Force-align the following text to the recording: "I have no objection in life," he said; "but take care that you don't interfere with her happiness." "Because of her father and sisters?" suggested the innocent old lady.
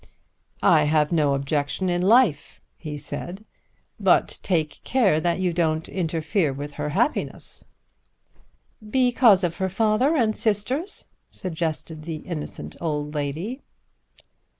"I 0.63 0.85
have 0.85 1.11
no 1.11 1.35
objection 1.35 1.87
in 1.87 2.01
life," 2.01 2.59
he 2.75 2.97
said; 2.97 3.45
"but 3.99 4.39
take 4.41 4.83
care 4.83 5.19
that 5.19 5.39
you 5.39 5.53
don't 5.53 5.87
interfere 5.87 6.51
with 6.51 6.73
her 6.73 6.89
happiness." 6.89 7.65
"Because 8.89 9.43
of 9.43 9.57
her 9.57 9.69
father 9.69 10.15
and 10.15 10.35
sisters?" 10.35 11.05
suggested 11.29 12.01
the 12.01 12.15
innocent 12.15 12.75
old 12.81 13.13
lady. 13.13 13.61